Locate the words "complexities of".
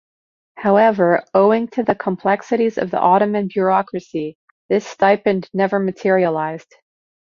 1.93-2.89